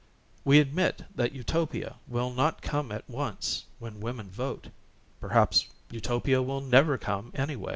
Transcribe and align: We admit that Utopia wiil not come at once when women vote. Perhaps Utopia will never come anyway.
We 0.43 0.57
admit 0.57 1.03
that 1.13 1.33
Utopia 1.33 1.97
wiil 2.11 2.33
not 2.35 2.63
come 2.63 2.91
at 2.91 3.07
once 3.07 3.65
when 3.77 3.99
women 3.99 4.31
vote. 4.31 4.69
Perhaps 5.19 5.67
Utopia 5.91 6.41
will 6.41 6.59
never 6.59 6.97
come 6.97 7.31
anyway. 7.35 7.69